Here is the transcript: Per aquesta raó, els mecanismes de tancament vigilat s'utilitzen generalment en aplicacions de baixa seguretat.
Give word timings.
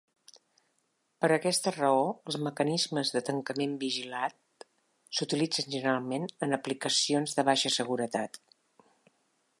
Per 1.23 1.27
aquesta 1.35 1.73
raó, 1.75 1.99
els 2.31 2.37
mecanismes 2.47 3.11
de 3.17 3.23
tancament 3.27 3.77
vigilat 3.85 4.67
s'utilitzen 5.19 5.71
generalment 5.77 6.27
en 6.49 6.61
aplicacions 6.61 7.41
de 7.41 7.47
baixa 7.51 7.77
seguretat. 7.79 8.45